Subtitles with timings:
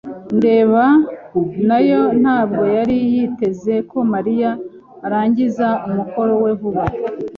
[0.37, 0.83] ndeba
[1.67, 4.49] nayo ntabwo yari yiteze ko Mariya
[5.05, 6.83] arangiza umukoro we vuba.